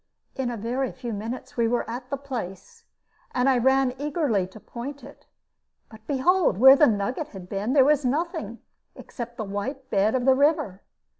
In 0.33 0.49
a 0.49 0.57
very 0.57 0.91
few 0.91 1.13
minutes 1.13 1.55
we 1.57 1.67
were 1.67 1.87
at 1.87 2.09
the 2.09 2.17
place, 2.17 2.85
and 3.35 3.47
I 3.47 3.59
ran 3.59 3.93
eagerly 3.99 4.47
to 4.47 4.59
point 4.59 5.03
it; 5.03 5.27
but 5.91 6.07
behold, 6.07 6.57
where 6.57 6.75
the 6.75 6.87
nugget 6.87 7.27
had 7.27 7.47
been, 7.47 7.73
there 7.73 7.85
was 7.85 8.03
nothing 8.03 8.63
except 8.95 9.37
the 9.37 9.43
white 9.45 9.91
bed 9.91 10.15
of 10.15 10.25
the 10.25 10.33
river! 10.33 10.81